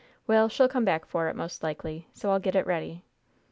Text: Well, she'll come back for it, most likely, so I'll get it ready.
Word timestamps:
Well, 0.25 0.49
she'll 0.49 0.67
come 0.67 0.83
back 0.83 1.05
for 1.05 1.27
it, 1.27 1.35
most 1.35 1.61
likely, 1.61 2.07
so 2.11 2.31
I'll 2.31 2.39
get 2.39 2.55
it 2.55 2.65
ready. 2.65 3.03